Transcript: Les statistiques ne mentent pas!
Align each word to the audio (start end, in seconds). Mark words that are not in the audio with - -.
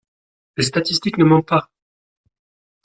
Les 0.57 0.63
statistiques 0.63 1.19
ne 1.19 1.25
mentent 1.25 1.45
pas! 1.47 1.69